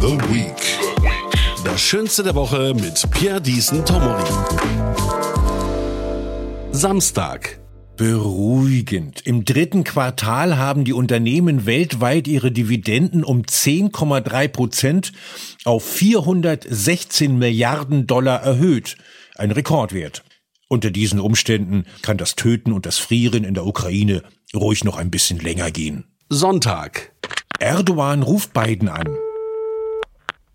The 0.00 0.16
Week. 0.32 0.56
Das 1.62 1.78
Schönste 1.78 2.22
der 2.22 2.34
Woche 2.34 2.72
mit 2.74 3.06
Pierre 3.10 3.42
Diesen 3.42 3.84
Tomori. 3.84 4.24
Samstag. 6.72 7.60
Beruhigend. 7.98 9.20
Im 9.26 9.44
dritten 9.44 9.84
Quartal 9.84 10.56
haben 10.56 10.86
die 10.86 10.94
Unternehmen 10.94 11.66
weltweit 11.66 12.28
ihre 12.28 12.50
Dividenden 12.50 13.24
um 13.24 13.42
10,3 13.42 14.48
Prozent 14.48 15.12
auf 15.66 15.84
416 15.84 17.38
Milliarden 17.38 18.06
Dollar 18.06 18.42
erhöht. 18.42 18.96
Ein 19.36 19.50
Rekordwert. 19.50 20.24
Unter 20.68 20.90
diesen 20.90 21.20
Umständen 21.20 21.84
kann 22.00 22.16
das 22.16 22.36
Töten 22.36 22.72
und 22.72 22.86
das 22.86 22.96
Frieren 22.96 23.44
in 23.44 23.52
der 23.52 23.66
Ukraine 23.66 24.22
ruhig 24.54 24.82
noch 24.82 24.96
ein 24.96 25.10
bisschen 25.10 25.38
länger 25.40 25.70
gehen. 25.70 26.04
Sonntag. 26.30 27.12
Erdogan 27.58 28.22
ruft 28.22 28.54
Biden 28.54 28.88
an. 28.88 29.18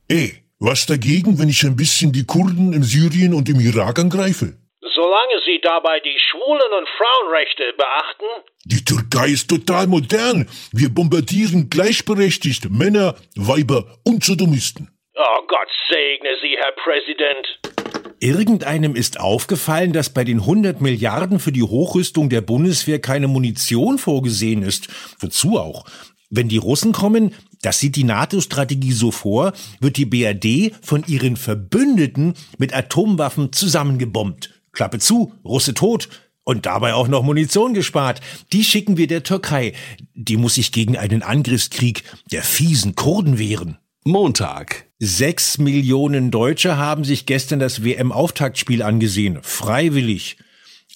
Ey, 0.08 0.44
was 0.60 0.86
dagegen, 0.86 1.40
wenn 1.40 1.50
ich 1.50 1.64
ein 1.64 1.76
bisschen 1.76 2.12
die 2.12 2.26
Kurden 2.26 2.74
in 2.74 2.84
Syrien 2.84 3.34
und 3.34 3.50
im 3.50 3.60
Irak 3.60 3.98
angreife? 3.98 4.54
Solange 4.94 5.42
Sie 5.48 5.60
dabei 5.64 6.00
die 6.00 6.16
Schwulen- 6.30 6.74
und 6.78 6.88
Frauenrechte 6.96 7.64
beachten? 7.76 8.26
Die 8.66 8.86
Türkei 8.86 9.30
ist 9.30 9.50
total 9.50 9.88
modern. 9.88 10.48
Wir 10.72 10.90
bombardieren 10.90 11.72
gleichberechtigt 11.72 12.70
Männer, 12.70 13.16
Weiber 13.36 13.98
und 14.06 14.24
Sodomisten. 14.24 14.92
Oh 15.16 15.42
Gott 15.48 15.70
segne 15.90 16.30
Sie, 16.40 16.56
Herr 16.56 16.74
Präsident. 16.84 17.76
Irgendeinem 18.20 18.96
ist 18.96 19.20
aufgefallen, 19.20 19.92
dass 19.92 20.14
bei 20.14 20.24
den 20.24 20.42
100 20.42 20.82
Milliarden 20.82 21.40
für 21.40 21.52
die 21.52 21.64
Hochrüstung 21.64 22.30
der 22.30 22.42
Bundeswehr 22.42 23.02
keine 23.02 23.28
Munition 23.28 23.98
vorgesehen 23.98 24.62
ist. 24.62 24.88
Wozu 25.20 25.58
auch? 25.58 25.86
Wenn 26.36 26.50
die 26.50 26.58
Russen 26.58 26.92
kommen, 26.92 27.34
das 27.62 27.80
sieht 27.80 27.96
die 27.96 28.04
NATO-Strategie 28.04 28.92
so 28.92 29.12
vor, 29.12 29.54
wird 29.80 29.98
die 29.98 30.06
BRD 30.06 30.74
von 30.82 31.04
ihren 31.08 31.38
Verbündeten 31.38 32.34
mit 32.58 32.76
Atomwaffen 32.76 33.54
zusammengebombt. 33.54 34.62
Klappe 34.74 35.00
zu, 35.00 35.34
Russe 35.46 35.74
tot. 35.74 36.10
Und 36.44 36.68
dabei 36.68 36.94
auch 36.94 37.08
noch 37.08 37.24
Munition 37.24 37.74
gespart. 37.74 38.22
Die 38.54 38.64
schicken 38.64 38.98
wir 38.98 39.08
der 39.08 39.24
Türkei. 39.24 39.74
Die 40.14 40.38
muss 40.38 40.56
sich 40.56 40.72
gegen 40.72 40.96
einen 40.96 41.24
Angriffskrieg 41.24 42.04
der 42.32 42.44
fiesen 42.44 42.94
Kurden 42.96 43.40
wehren. 43.40 43.80
Montag. 44.04 44.86
Sechs 45.00 45.58
Millionen 45.58 46.30
Deutsche 46.30 46.78
haben 46.78 47.04
sich 47.04 47.26
gestern 47.26 47.60
das 47.60 47.84
WM-Auftaktspiel 47.84 48.84
angesehen. 48.84 49.40
Freiwillig. 49.42 50.38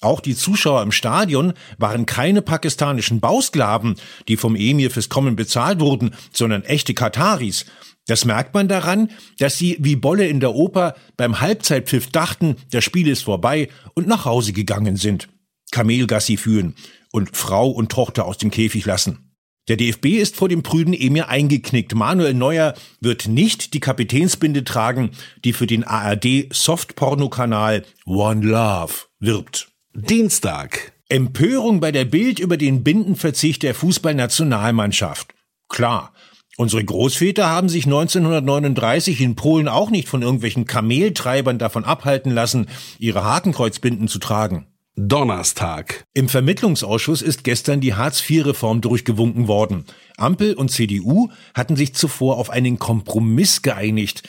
Auch 0.00 0.20
die 0.20 0.34
Zuschauer 0.34 0.82
im 0.82 0.92
Stadion 0.92 1.52
waren 1.78 2.06
keine 2.06 2.40
pakistanischen 2.40 3.20
Bausklaven, 3.20 3.96
die 4.28 4.38
vom 4.38 4.56
Emir 4.56 4.90
fürs 4.90 5.10
Kommen 5.10 5.36
bezahlt 5.36 5.80
wurden, 5.80 6.14
sondern 6.32 6.64
echte 6.64 6.94
Kataris. 6.94 7.66
Das 8.06 8.24
merkt 8.24 8.54
man 8.54 8.66
daran, 8.66 9.10
dass 9.38 9.58
sie 9.58 9.76
wie 9.78 9.96
Bolle 9.96 10.26
in 10.26 10.40
der 10.40 10.54
Oper 10.54 10.94
beim 11.16 11.40
Halbzeitpfiff 11.40 12.10
dachten, 12.10 12.56
das 12.70 12.82
Spiel 12.82 13.08
ist 13.08 13.24
vorbei 13.24 13.68
und 13.94 14.06
nach 14.06 14.24
Hause 14.24 14.52
gegangen 14.52 14.96
sind. 14.96 15.28
Kamelgassi 15.70 16.36
führen 16.36 16.74
und 17.12 17.36
Frau 17.36 17.68
und 17.68 17.92
Tochter 17.92 18.24
aus 18.24 18.38
dem 18.38 18.50
Käfig 18.50 18.86
lassen. 18.86 19.30
Der 19.68 19.76
DFB 19.76 20.06
ist 20.06 20.34
vor 20.34 20.48
dem 20.48 20.62
prüden 20.62 20.94
Emir 20.94 21.28
eingeknickt. 21.28 21.94
Manuel 21.94 22.34
Neuer 22.34 22.74
wird 23.00 23.28
nicht 23.28 23.74
die 23.74 23.80
Kapitänsbinde 23.80 24.64
tragen, 24.64 25.10
die 25.44 25.52
für 25.52 25.66
den 25.66 25.84
ARD 25.84 26.48
Softpornokanal 26.50 27.84
One 28.06 28.44
Love 28.44 28.94
wirbt. 29.20 29.69
Dienstag. 29.92 30.92
Empörung 31.08 31.80
bei 31.80 31.90
der 31.90 32.04
Bild 32.04 32.38
über 32.38 32.56
den 32.56 32.84
Bindenverzicht 32.84 33.64
der 33.64 33.74
Fußballnationalmannschaft. 33.74 35.34
Klar, 35.68 36.12
unsere 36.56 36.84
Großväter 36.84 37.50
haben 37.50 37.68
sich 37.68 37.86
1939 37.86 39.20
in 39.20 39.34
Polen 39.34 39.66
auch 39.66 39.90
nicht 39.90 40.08
von 40.08 40.22
irgendwelchen 40.22 40.64
Kameltreibern 40.64 41.58
davon 41.58 41.84
abhalten 41.84 42.30
lassen, 42.30 42.68
ihre 43.00 43.24
Hakenkreuzbinden 43.24 44.06
zu 44.06 44.20
tragen. 44.20 44.68
Donnerstag. 44.94 46.04
Im 46.14 46.28
Vermittlungsausschuss 46.28 47.22
ist 47.22 47.42
gestern 47.42 47.80
die 47.80 47.94
Hartz-IV-Reform 47.94 48.82
durchgewunken 48.82 49.48
worden. 49.48 49.86
Ampel 50.18 50.54
und 50.54 50.70
CDU 50.70 51.30
hatten 51.54 51.74
sich 51.74 51.94
zuvor 51.94 52.36
auf 52.36 52.50
einen 52.50 52.78
Kompromiss 52.78 53.62
geeinigt, 53.62 54.22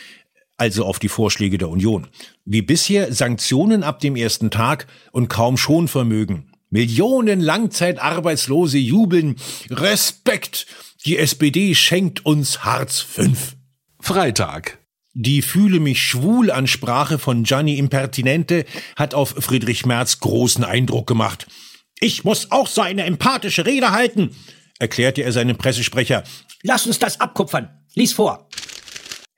also 0.62 0.86
auf 0.86 1.00
die 1.00 1.10
Vorschläge 1.10 1.58
der 1.58 1.70
Union. 1.70 2.06
Wie 2.46 2.62
bisher 2.62 3.12
Sanktionen 3.12 3.82
ab 3.82 4.00
dem 4.00 4.16
ersten 4.16 4.52
Tag 4.52 4.86
und 5.12 5.28
kaum 5.28 5.58
Schonvermögen. 5.58 6.52
Millionen 6.70 7.42
Langzeitarbeitslose 7.42 8.78
jubeln. 8.78 9.38
Respekt! 9.72 10.68
Die 11.04 11.18
SPD 11.18 11.74
schenkt 11.74 12.28
uns 12.28 12.64
Hartz 12.64 13.00
V. 13.00 13.24
Freitag. 14.00 14.78
Die 15.14 15.42
Fühle 15.42 15.80
mich 15.80 16.04
schwul 16.04 16.52
Ansprache 16.52 17.18
von 17.18 17.44
Gianni 17.44 17.80
Impertinente 17.80 18.66
hat 18.96 19.16
auf 19.16 19.34
Friedrich 19.40 19.88
Merz 19.88 20.20
großen 20.20 20.64
Eindruck 20.64 21.08
gemacht. 21.08 21.48
Ich 22.00 22.24
muss 22.24 22.52
auch 22.52 22.68
so 22.68 22.82
eine 22.82 23.06
empathische 23.06 23.66
Rede 23.66 23.94
halten, 23.94 24.36
erklärte 24.78 25.24
er 25.24 25.32
seinem 25.32 25.58
Pressesprecher. 25.58 26.24
Lass 26.62 26.86
uns 26.86 27.00
das 27.00 27.20
abkupfern. 27.20 27.70
Lies 27.96 28.14
vor. 28.14 28.48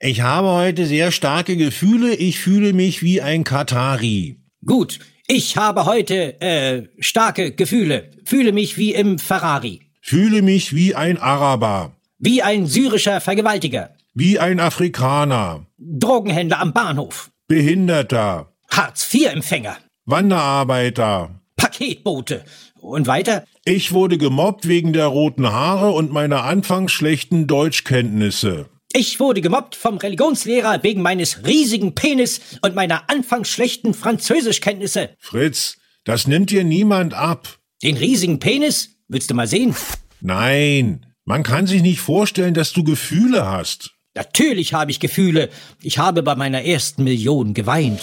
Ich 0.00 0.20
habe 0.20 0.48
heute 0.48 0.86
sehr 0.86 1.12
starke 1.12 1.56
Gefühle. 1.56 2.14
Ich 2.14 2.38
fühle 2.40 2.72
mich 2.72 3.02
wie 3.02 3.22
ein 3.22 3.44
Katari. 3.44 4.38
Gut. 4.66 4.98
Ich 5.26 5.56
habe 5.56 5.86
heute 5.86 6.40
äh, 6.40 6.88
starke 6.98 7.52
Gefühle. 7.52 8.10
Fühle 8.24 8.52
mich 8.52 8.76
wie 8.76 8.92
im 8.92 9.18
Ferrari. 9.18 9.80
Fühle 10.02 10.42
mich 10.42 10.74
wie 10.74 10.94
ein 10.94 11.16
Araber. 11.16 11.96
Wie 12.18 12.42
ein 12.42 12.66
syrischer 12.66 13.20
Vergewaltiger. 13.22 13.94
Wie 14.12 14.38
ein 14.38 14.60
Afrikaner. 14.60 15.66
Drogenhändler 15.78 16.60
am 16.60 16.72
Bahnhof. 16.74 17.30
Behinderter. 17.48 18.52
Hartz-IV-Empfänger. 18.70 19.78
Wanderarbeiter. 20.04 21.40
Paketbote. 21.56 22.44
Und 22.80 23.06
weiter? 23.06 23.44
Ich 23.64 23.92
wurde 23.92 24.18
gemobbt 24.18 24.68
wegen 24.68 24.92
der 24.92 25.06
roten 25.06 25.50
Haare 25.50 25.92
und 25.92 26.12
meiner 26.12 26.44
anfangs 26.44 26.92
schlechten 26.92 27.46
Deutschkenntnisse. 27.46 28.66
Ich 28.96 29.18
wurde 29.18 29.40
gemobbt 29.40 29.74
vom 29.74 29.98
Religionslehrer 29.98 30.84
wegen 30.84 31.02
meines 31.02 31.44
riesigen 31.44 31.96
Penis 31.96 32.40
und 32.62 32.76
meiner 32.76 33.10
anfangs 33.10 33.48
schlechten 33.48 33.92
Französischkenntnisse. 33.92 35.10
Fritz, 35.18 35.78
das 36.04 36.28
nimmt 36.28 36.50
dir 36.50 36.62
niemand 36.62 37.12
ab. 37.12 37.58
Den 37.82 37.96
riesigen 37.96 38.38
Penis? 38.38 38.90
Willst 39.08 39.28
du 39.28 39.34
mal 39.34 39.48
sehen? 39.48 39.74
Nein, 40.20 41.06
man 41.24 41.42
kann 41.42 41.66
sich 41.66 41.82
nicht 41.82 41.98
vorstellen, 41.98 42.54
dass 42.54 42.72
du 42.72 42.84
Gefühle 42.84 43.50
hast. 43.50 43.90
Natürlich 44.14 44.74
habe 44.74 44.92
ich 44.92 45.00
Gefühle. 45.00 45.50
Ich 45.82 45.98
habe 45.98 46.22
bei 46.22 46.36
meiner 46.36 46.62
ersten 46.62 47.02
Million 47.02 47.52
geweint. 47.52 48.00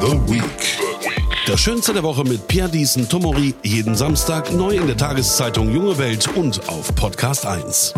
The 0.00 0.12
Week. 0.32 0.77
Das 1.48 1.60
Schönste 1.60 1.94
der 1.94 2.02
Woche 2.02 2.24
mit 2.24 2.46
Pierre 2.46 2.68
Diesen 2.68 3.08
Tomori. 3.08 3.54
Jeden 3.62 3.94
Samstag 3.94 4.52
neu 4.52 4.76
in 4.76 4.86
der 4.86 4.98
Tageszeitung 4.98 5.72
Junge 5.72 5.96
Welt 5.96 6.28
und 6.36 6.68
auf 6.68 6.94
Podcast 6.94 7.46
1. 7.46 7.94